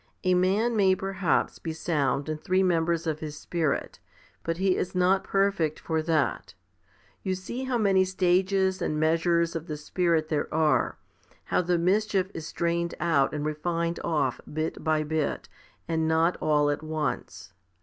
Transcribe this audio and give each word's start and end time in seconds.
A 0.23 0.33
man 0.33 0.75
may 0.75 0.95
perhaps 0.95 1.59
be 1.59 1.73
sound 1.73 2.27
in 2.27 2.39
three 2.39 2.63
members 2.63 3.05
of 3.05 3.19
his 3.19 3.37
spirit, 3.37 3.99
but 4.43 4.57
he 4.57 4.75
is 4.75 4.95
not 4.95 5.23
perfect 5.23 5.83
^or 5.83 6.03
that. 6.03 6.55
You 7.21 7.35
see 7.35 7.65
how 7.65 7.77
many 7.77 8.03
stages 8.03 8.81
and 8.81 8.99
measures 8.99 9.55
of 9.55 9.67
the 9.67 9.77
Spirit 9.77 10.27
there 10.27 10.51
are, 10.51 10.97
how 11.43 11.61
the 11.61 11.77
mischief 11.77 12.31
is 12.33 12.47
strained 12.47 12.95
out 12.99 13.31
and 13.31 13.45
refined 13.45 13.99
off 14.03 14.41
bit 14.51 14.83
by 14.83 15.03
bit, 15.03 15.47
and 15.87 16.07
not 16.07 16.35
all 16.37 16.71
at 16.71 16.81
once. 16.81 17.53